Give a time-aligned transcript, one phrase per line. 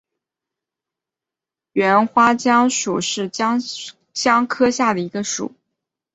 [1.73, 3.59] 喙花姜属是姜
[4.47, 5.53] 科下的一个属。